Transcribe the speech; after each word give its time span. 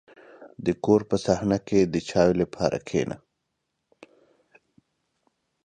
•د 0.65 0.67
کور 0.83 1.01
په 1.09 1.15
صحنه 1.25 1.57
کې 1.67 1.79
د 1.93 1.95
چایو 2.09 2.39
لپاره 2.41 2.77
کښېنه. 2.87 3.17